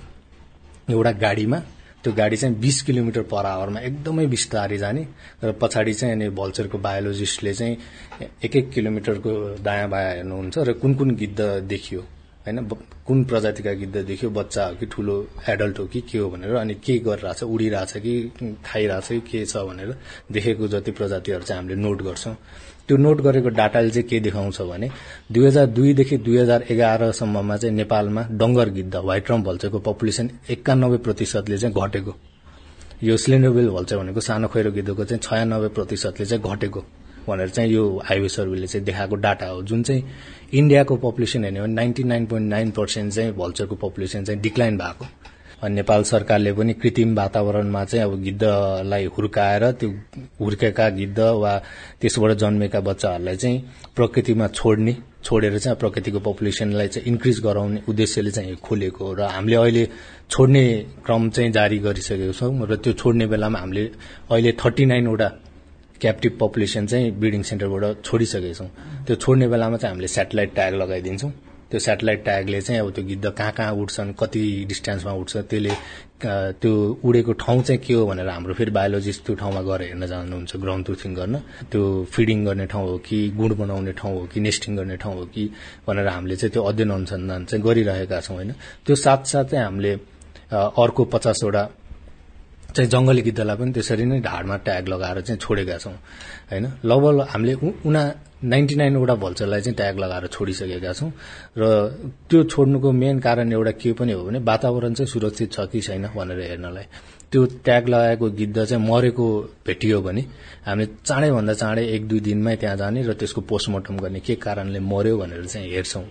[0.93, 1.59] एउटा गाडीमा
[2.03, 5.05] त्यो गाडी चाहिँ बिस किलोमिटर पर आवरमा एकदमै बिस्तारै जाने
[5.43, 7.77] र पछाडि चाहिँ अनि भल्चरको बायोलोजिस्टले चाहिँ
[8.43, 12.01] एक एक किलोमिटरको दायाँ बायाँ हेर्नुहुन्छ र कुन कुन गिद्ध देखियो।
[12.45, 12.57] होइन
[13.07, 15.15] कुन प्रजातिका गिद्ध देखियो बच्चा हो कि ठुलो
[15.49, 18.13] एडल्ट हो कि के हो भनेर अनि के गरिरहेछ उडिरहेछ कि
[18.65, 19.95] खाइरहेछ कि के छ भनेर
[20.31, 22.35] देखेको जति प्रजातिहरू चाहिँ हामीले नोट गर्छौँ।
[22.87, 24.89] त्यो नोट गरेको डाटाले चाहिँ के देखाउँछ भने
[25.31, 30.97] दुई हजार दुईदेखि दुई हजार एघारसम्ममा चाहिँ नेपालमा डङ्गर गिद्ध व्हाइट रम भल्चरको पपुलेसन एकानब्बे
[31.05, 32.15] प्रतिशतले चाहिँ घटेको।
[33.03, 36.83] यो सिलिन्डरबिल भल्चर भनेको सानो खैरो गिद्धको चाहिँ छयानब्बे प्रतिशतले चाहिँ घटेको।
[37.27, 40.03] भनेर चाहिँ यो हाइवे सर्वेले चाहिँ देखाएको डाटा हो। जुन चाहिँ
[40.53, 45.05] इन्डियाको पपुलेसन हेर्ने भने ninety nine point nine percent चाहिँ भल्चरको पपुलेसन चाहिँ डिक्लाइन भएको।
[45.69, 49.89] नेपाल सरकारले पनि कृत्रिम वातावरणमा चाहिँ अब गिद्धलाई हुर्काएर त्यो
[50.39, 51.57] हुर्केका गिद्ध वा
[52.01, 53.59] त्यसबाट जन्मेका बच्चाहरूलाई चाहिँ
[53.95, 59.87] प्रकृतिमा छोड्ने छोडेर चाहिँ प्रकृतिको पपुलेसनलाई चाहिँ इन्क्रिज गराउने उद्देश्यले चाहिँ खोलेको र हामीले अहिले
[60.31, 60.63] छोड्ने
[61.05, 63.85] क्रम चाहिँ जारी गरिसकेको छौँ र त्यो छोड्ने बेलामा हामीले
[64.31, 65.29] अहिले थर्टी नाइनवटा
[66.01, 68.69] क्याप्टिभ पपुलेसन चाहिँ ब्रिडिङ सेन्टरबाट छोडिसकेका छौँ
[69.07, 71.31] त्यो छोड्ने बेलामा चाहिँ हामीले सेटेलाइट ट्याग लगाइदिन्छौँ।
[71.71, 75.73] त्यो सेटेलाइट ट्यागले चाहिँ अब त्यो गिद्ध कहाँ कहाँ उठ्छन् कति डिस्टेन्समा उठ्छ त्यसले
[76.61, 76.71] त्यो
[77.07, 80.85] उडेको ठाउँ चाहिँ के हो भनेर हाम्रो फेरि बायोलोजिस्ट त्यो ठाउँमा गएर हेर्न जानुहुन्छ ग्राउन्ड
[80.85, 81.35] ट्रुथिङ गर्न।
[81.71, 85.25] त्यो फिडिङ गर्ने ठाउँ हो कि गुड बनाउने ठाउँ हो कि नेस्टिङ गर्ने ठाउँ हो
[85.33, 85.43] कि
[85.87, 88.51] भनेर हामीले चाहिँ त्यो अध्ययन अनुसन्धान चाहिँ गरिरहेका छौँ होइन।
[88.85, 89.93] त्यो साथसाथै हामीले
[90.51, 91.63] अर्को पचासवटा
[92.75, 95.95] चाहिँ जङ्गली गिद्धलाई पनि त्यसरी नै ढाडमा ट्याग लगाएर चाहिँ छोडेका छौँ
[96.51, 96.65] होइन?
[96.83, 97.53] लगभग हामीले
[97.87, 98.01] उना
[98.43, 101.11] नाइन्टी नाइनवटा भल्चरलाई चाहिँ ट्याग लगाएर छोडिसकेका छौँ
[101.57, 101.63] र
[102.29, 106.07] त्यो छोड्नुको मेन कारण एउटा के पनि हो भने वातावरण चाहिँ सुरक्षित छ कि छैन
[106.15, 106.85] भनेर हेर्नलाई।
[107.31, 109.25] त्यो ट्याग लगाएको गिद्ध चाहिँ मरेको
[109.65, 110.21] भेटियो भने
[110.65, 115.17] हामीले चाँडैभन्दा चाँडै एक दुई दिनमै त्यहाँ जाने र त्यसको पोस्टमार्टम गर्ने के कारणले मर्यो
[115.17, 116.05] भनेर चाहिँ हेर्छौँ।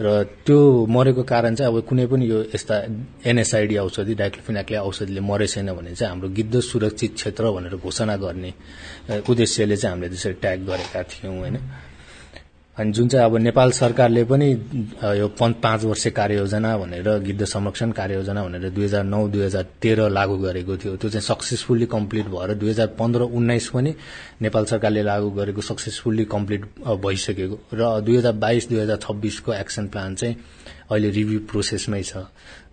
[0.00, 2.76] र त्यो मरेको कारण चाहिँ अब कुनै पनि यो यस्ता
[3.24, 8.52] एनएसआइडी औषधि डाइक्लोफिनाक्ले औषधिले मरे छैन भने चाहिँ हाम्रो गिद्ध सुरक्षित क्षेत्र भनेर घोषणा गर्ने
[9.24, 11.56] उद्देश्यले चाहिँ हामीले त्यसरी ट्याग गरेका थियौँ होइन।
[12.78, 14.50] अनि जुन चाहिँ अब नेपाल सरकारले पनि
[15.18, 20.08] यो पाँच वर्ष कार्ययोजना भनेर गिद्ध संरक्षण कार्ययोजना भनेर दुई हजार नौ दुई हजार तेह्र
[20.08, 23.94] लागू गरेको थियो त्यो चाहिँ सक्सेसफुल्ली कम्प्लिट भएर दुई हजार पन्ध्र उन्नाइस पनि
[24.42, 29.88] नेपाल सरकारले लागू गरेको सक्सेसफुल्ली कम्प्लिट भइसकेको र दुई हजार बाइस दुई हजार छब्बिसको एक्सन
[29.88, 30.36] प्लान चाहिँ
[30.90, 32.16] अहिले रिभ्यू प्रोसेसमै छ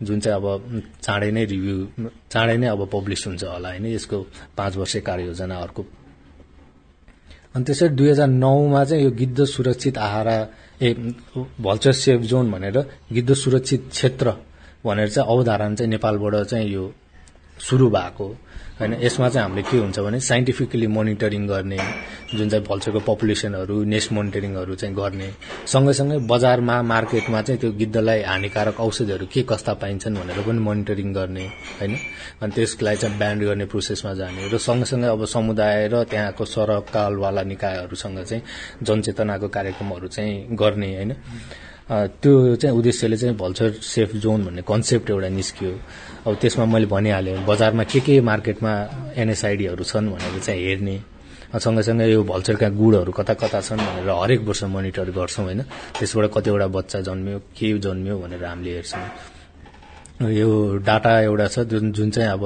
[0.03, 3.85] जुन चाहिँ अब चाँडै नै रिभ्यू चाँडै नै अब पब्लिस हुन्छ होला होइन?
[3.85, 4.25] यसको
[4.57, 5.85] पाँच वर्ष कार्ययोजना अर्को
[7.55, 10.35] अनि त्यसरी दुई हजार नौमा चाहिँ यो गिद्ध सुरक्षित आहारा
[10.81, 10.93] ए
[11.61, 12.77] भल्चर सेफ जोन भनेर
[13.13, 14.33] गिद्ध सुरक्षित क्षेत्र
[14.85, 16.91] भनेर चाहिँ अवधारणा चाहिँ नेपालबाट चाहिँ यो
[17.59, 18.27] सुरु भएको।
[18.79, 21.77] होइन यसमा चाहिँ हामीले के हुन्छ भने साइन्टिफिकली मोनिटरिङ गर्ने
[22.35, 25.29] जुन चाहिँ भल्चरको पपुलेसनहरू नेस्ट मोनिटरिङहरू चाहिँ गर्ने।
[25.63, 31.45] सँगैसँगै बजारमा मार्केटमा चाहिँ त्यो गिद्धलाई हानिकारक औषधिहरू के कस्ता पाइन्छन् भनेर पनि मोनिटरिङ गर्ने
[31.79, 31.95] होइन?
[32.43, 38.23] अनि त्यसलाई चाहिँ ब्यान्ड गर्ने प्रोसेसमा जाने। र सँगसँगै अब समुदाय र त्यहाँको सरकारवाला निकायहरूसँग
[38.23, 38.43] चाहिँ
[38.83, 41.13] जनचेतनाको कार्यक्रमहरू चाहिँ गर्ने होइन?
[41.87, 45.71] त्यो चाहिँ उद्देश्यले चाहिँ भल्चर सेफ जोन भन्ने कन्सेप्ट एउटा निस्कियो।
[46.25, 48.71] अब त्यसमा मैले भनिहालेँ बजारमा के के मार्केटमा
[49.13, 50.97] एनएसआइडीहरू छन् भनेर चाहिँ हेर्ने
[51.53, 55.61] सँगसँगै यो भल्चरका गुडहरू कता कता छन् भनेर हरेक वर्ष मोनिटर गर्छौँ होइन?
[56.01, 60.49] त्यसबाट कतिवटा बच्चा जन्मियो के जन्मियो भनेर हामीले हेर्छौँ। यो
[60.81, 62.43] डाटा एउटा छ जुन जुन चाहिँ अब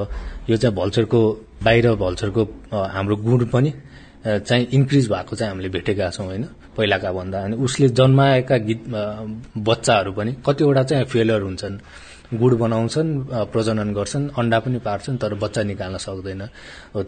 [0.49, 1.21] यो चाहिँ भल्चरको
[1.63, 2.41] बाहिर भल्चरको
[2.75, 3.73] हाम्रो गुड पनि
[4.27, 6.43] चाहिँ इन्क्रिज भएको चाहिँ हामीले भेटेका छौँ होइन?
[6.75, 8.83] पहिलाका भन्दा अनि उसले जन्माएका गीत
[9.55, 11.79] बच्चाहरू पनि कतिवटा चाहिँ फेलर हुन्छन्।
[12.29, 13.09] गुड बनाउँछन्
[13.49, 16.41] प्रजनन गर्छन् अन्डा पनि पार्छन् तर बच्चा निकाल्न सक्दैन।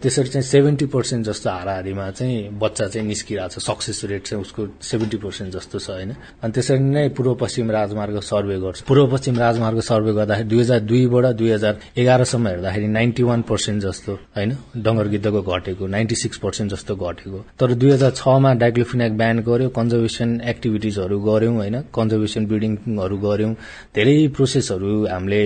[0.02, 4.66] त्यसरी चाहिँ सेभेन्टी पर्सेन्ट जस्तो हाराहारीमा चाहिँ बच्चा चाहिँ निस्किरहेको छ सक्सेस रेट चाहिँ उसको
[4.82, 6.10] सेभेन्टी पर्सेन्ट जस्तो छ होइन?
[6.42, 10.80] अनि त्यसरी नै पूर्व पश्चिम राजमार्ग सर्वे गर्छ। पूर्व पश्चिम राजमार्ग सर्वे गर्दाखेरि दुई हजार
[10.90, 14.50] दुईबाट दुई हजार एघारसम्म हेर्दाखेरि नाइन्टी वान पर्सेन्ट जस्तो होइन?
[14.74, 19.68] डङ्गर गिद्धको घटेको नाइन्टी सिक्स पर्सेन्ट जस्तो घटेको। तर दुई हजार छमा डाइक्लोफिनाक ब्यान गर्यो
[19.70, 21.76] कन्जर्भेसन एक्टिभिटिजहरू गर्यौं होइन?
[21.94, 23.52] कन्जर्भेसन ब्रिडिङहरू गर्यौं
[23.94, 25.40] धेरै प्रोसेसहरू हामीले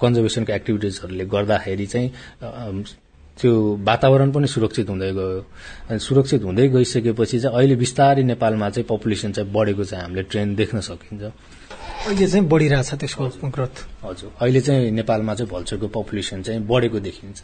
[0.00, 2.08] कन्जर्भेसनको एक्टिभिटिजहरूले गर्दाखेरि चाहिँ
[3.40, 3.52] त्यो
[3.88, 5.44] वातावरण पनि सुरक्षित हुँदै गयो।
[5.90, 10.56] अनि सुरक्षित हुँदै गइसकेपछि चाहिँ अहिले बिस्तारै नेपालमा चाहिँ पपुलेसन चाहिँ बढेको चाहिँ हामीले ट्रेन्ड
[10.56, 16.60] देख्न सकिन्छ। अहिले चाहिँ बढिरहेछ त्यसको ग्रोथ। हजुर अहिले चाहिँ नेपालमा चाहिँ भल्चरको पपुलेसन चाहिँ
[16.68, 17.40] बढेको देखिन्छ।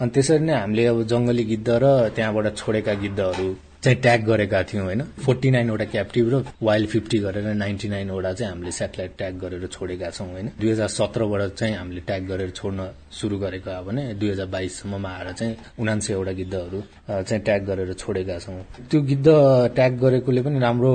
[0.00, 3.48] अनि त्यसरी नै हामीले अब जंगली गिद्ध र त्यहाँबाट छोडेका गिद्धहरू
[3.82, 5.02] चाहिँ ट्याग गरेका थियौँ होइन?
[5.24, 10.10] फोर्टी नाइनवटा क्याप्टिभ र वाइल्ड फिफ्टी गरेर नाइन्टी नाइनवटा चाहिँ हामीले सेटेलाइट ट्याग गरेर छोडेका
[10.10, 10.48] छौँ होइन?
[10.60, 15.08] दुई हजार सत्रबाट चाहिँ हामीले ट्याग गरेर छोड्न सुरु गरेको अब भने दुई हजार बाइससम्ममा
[15.08, 19.28] आएर चाहिँ उनान्सयवटा गिद्धहरू चाहिँ ट्याग गरेर छोडेका छौँ। त्यो गिद्ध
[19.74, 20.92] ट्याग गरेकोले पनि राम्रो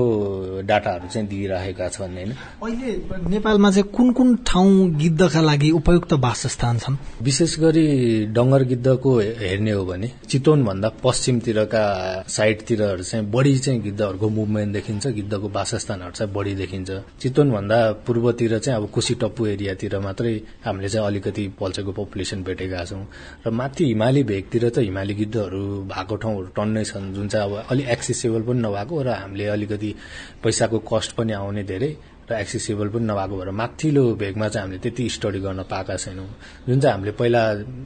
[0.70, 2.32] डाटाहरू चाहिँ दिइरहेका छन् होइन?
[2.62, 2.90] अहिले
[3.34, 6.96] नेपालमा चाहिँ कुन कुन ठाउँ गिद्धका लागि उपयुक्त वासस्थान छन्?
[7.22, 7.86] विशेष गरी
[8.30, 11.84] डङ्गर गिद्धको हेर्ने हो भने चितवन भन्दा पश्चिमतिरका
[12.30, 17.78] साइडतिर गिद्धहरू चाहिँ बढी चाहिँ गिद्धहरूको मुभमेन्ट देखिन्छ गिद्धको वासस्थानहरू चाहिँ बढी देखिन्छ। चितवन भन्दा
[18.04, 20.34] पूर्वतिर चाहिँ अब कुशी टप्पु एरियातिर मात्रै
[20.66, 23.04] हामीले चाहिँ अलिकति पल्चेको पपुलेसन भेटेका छौँ।
[23.48, 27.88] र माथि हिमाली भेगतिर त हिमाली गिद्धहरू भएको ठाउँहरू टन्नै छन् जुन चाहिँ अब अलिक
[27.96, 29.96] एक्सेसेबल पनि नभएको र हामीले अलिकति
[30.44, 31.96] पैसाको कस्ट पनि आउने धेरै।
[32.30, 36.28] र एक्सेसिबल पनि नभएको भएर माथिल्लो भेगमा चाहिँ हामीले त्यति स्टडी गर्न पाएका छैनौँ।
[36.68, 37.42] जुन चाहिँ हामीले पहिला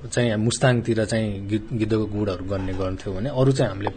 [0.08, 1.28] चाहिँ मुस्ताङतिर चाहिँ
[1.80, 3.91] गिद्धको गुडहरू गर्ने गर्थ्यौँ भने अरू चाहिँ हामीले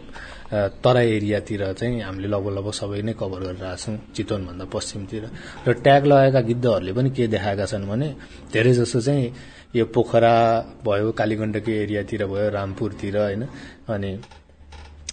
[0.83, 5.23] तराई एरियातिर चाहिँ हामीले लगभग लगभग सबै नै कभर गरिरहेको छौँ चितवनभन्दा पश्चिमतिर।
[5.67, 8.07] र ट्याग लगाएका गिद्धहरूले पनि के देखाएका छन् भने
[8.53, 9.33] धेरै जसो चाहिँ
[9.75, 10.35] यो पोखरा
[10.85, 13.43] भयो कालीगण्डकी एरियातिर भयो रामपुरतिर होइन?
[13.89, 14.11] अनि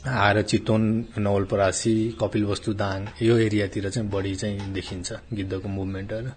[0.08, 0.82] आएर चितवन
[1.18, 6.30] नवलपरासी कपिलवस्तु दाङ यो एरियातिर चाहिँ बढी चाहिँ देखिन्छ गिद्धको मुभमेन्टहरू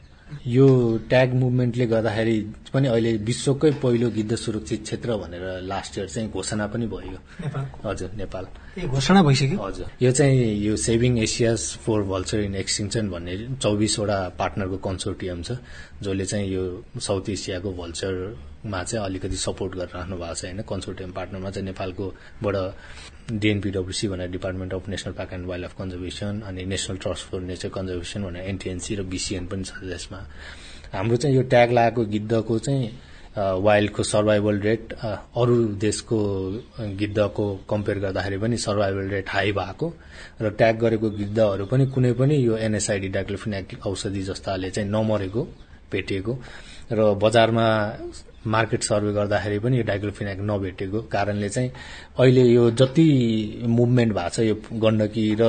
[0.47, 0.67] यो
[1.09, 2.39] ट्याग मुभमेन्टले गर्दाखेरि
[2.73, 7.19] पनि अहिले विश्वकै पहिलो गिद्ध सुरक्षित क्षेत्र भनेर लास्ट इयर चाहिँ घोषणा पनि भयो।
[7.85, 8.47] हजुर नेपाल।
[8.87, 9.61] घोषणा भइसक्यो?
[9.63, 15.57] हजुर। यो चाहिँ यो saving Asia's for vulture in extinction भन्ने चौबिसवटा पार्टनरको कन्सोर्टियम छ
[16.03, 16.63] जसले चाहिँ यो
[16.99, 17.71] साउथ एसियाको
[18.63, 20.61] भल्चरमा चाहिँ अलिकति सपोर्ट गरिराख्नु भएको छ होइन?
[20.63, 22.55] कन्सोर्टियम पार्टनरमा चाहिँ नेपालकोबाट
[23.33, 28.23] डिएनपीडब्ल्युसी भनेर department of national park and wildlife conservation अनि national trust for nature conservation
[28.23, 30.19] भनेर एनटिएनसी र बिसिएन पनि छ त्यसमा।
[30.93, 32.91] हाम्रो चाहिँ यो ट्याग लगाएको गिद्धको चाहिँ
[33.37, 36.17] वाइल्डको सर्भाइभल रेट अरू देशको
[36.79, 39.93] गिद्धको कम्पेयर गर्दाखेरि पनि सर्भाइभल रेट हाई भएको
[40.41, 45.47] र ट्याग गरेको गिद्धहरू पनि कुनै पनि यो एनएसआइडी डाइक्लोफिनाक औषधि जस्ताले चाहिँ नमरेको
[45.91, 46.39] भेटिएको
[46.91, 47.67] र बजारमा
[48.47, 51.71] मार्केट सर्वे गर्दाखेरि पनि यो डाइक्लोफिनाक नभेटेको कारणले चाहिँ
[52.19, 53.07] अहिले यो जति
[53.67, 55.43] मुभमेन्ट भएको छ यो गण्डकी र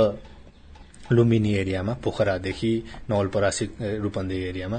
[1.13, 2.73] लुम्बिनी एरियामा पोखरादेखि
[3.11, 3.67] नवलपरासी
[3.99, 4.79] रूपन्देही एरियामा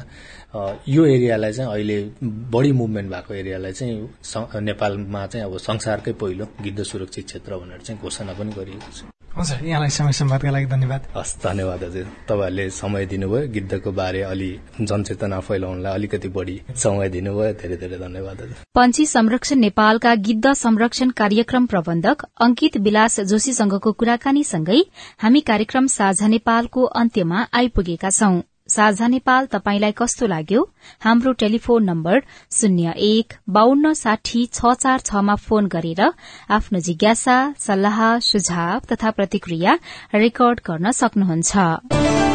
[0.87, 6.83] यो एरियालाई चाहिँ अहिले बढी मुभमेन्ट भएको एरियालाई चाहिँ नेपालमा चाहिँ अब संसारकै पहिलो गिद्ध
[6.83, 11.35] सुरक्षित क्षेत्र भनेर चाहिँ घोषणा पनि गरिएको छ। हुन्छ यहाँलाई समय संवादका लागि धन्यवाद। हस्
[11.43, 17.77] धन्यवाद हजुर। तपाईँहरूले समय दिनुभयो गिद्धको बारे अलि जनचेतना फैलाउनलाई अलिकति बढी समय दिनुभयो धेरै
[17.77, 24.81] धेरै धन्यवाद हजुर। पन्छी संरक्षण नेपालका गिद्ध संरक्षण कार्यक्रम प्रबन्धक अंकित विलास जोशीसँगको कुराकानीसँगै
[25.19, 30.61] हामी कार्यक्रम साझा नेपालको अन्त्यमा आइपुगेका छौं। साझा नेपाल तपाईंलाई कस्तो लाग्यो?
[31.03, 32.19] हाम्रो टेलिफोन नम्बर
[32.51, 36.01] शून्य एक बान्न साठी छ चार छमा फोन गरेर
[36.49, 39.77] आफ्नो जिज्ञासा सल्लाह सुझाव तथा प्रतिक्रिया
[40.15, 42.34] रेकर्ड गर्न सक्नुहुन्छ।